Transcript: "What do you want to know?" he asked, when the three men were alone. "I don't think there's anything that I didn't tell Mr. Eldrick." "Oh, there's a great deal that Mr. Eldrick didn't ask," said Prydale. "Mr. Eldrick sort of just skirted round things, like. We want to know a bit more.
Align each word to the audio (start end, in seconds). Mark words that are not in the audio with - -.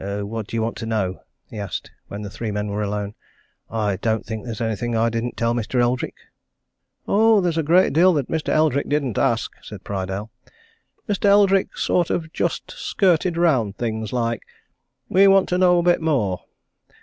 "What 0.03 0.47
do 0.47 0.57
you 0.57 0.63
want 0.63 0.77
to 0.77 0.87
know?" 0.87 1.21
he 1.47 1.59
asked, 1.59 1.91
when 2.07 2.23
the 2.23 2.29
three 2.31 2.49
men 2.49 2.69
were 2.69 2.81
alone. 2.81 3.13
"I 3.69 3.97
don't 3.97 4.25
think 4.25 4.43
there's 4.43 4.59
anything 4.59 4.93
that 4.93 4.99
I 5.01 5.09
didn't 5.11 5.37
tell 5.37 5.53
Mr. 5.53 5.79
Eldrick." 5.79 6.15
"Oh, 7.07 7.39
there's 7.39 7.59
a 7.59 7.61
great 7.61 7.93
deal 7.93 8.11
that 8.13 8.27
Mr. 8.27 8.49
Eldrick 8.49 8.89
didn't 8.89 9.19
ask," 9.19 9.51
said 9.61 9.83
Prydale. 9.83 10.31
"Mr. 11.07 11.25
Eldrick 11.25 11.77
sort 11.77 12.09
of 12.09 12.33
just 12.33 12.71
skirted 12.71 13.37
round 13.37 13.77
things, 13.77 14.11
like. 14.11 14.41
We 15.07 15.27
want 15.27 15.47
to 15.49 15.59
know 15.59 15.77
a 15.77 15.83
bit 15.83 16.01
more. 16.01 16.45